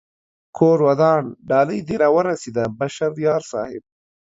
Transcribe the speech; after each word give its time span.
کور 0.57 0.77
ودان 0.87 1.23
ډالۍ 1.49 1.79
دې 1.87 1.95
را 2.01 2.09
و 2.15 2.17
رسېده 2.29 2.63
بشر 2.79 3.11
یار 3.25 3.41
صاحب 3.51 3.83